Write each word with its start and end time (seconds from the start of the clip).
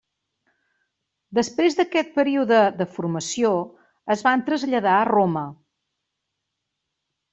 Després 1.39 1.75
d'aquest 1.79 2.09
període 2.15 2.61
de 2.79 2.87
formació 2.95 3.53
es 4.15 4.25
va 4.29 4.33
traslladar 4.49 4.97
a 5.03 5.07
Roma. 5.13 5.45